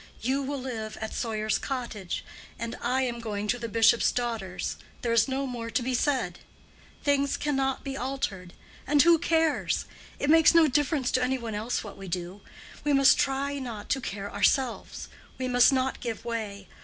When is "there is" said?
5.03-5.27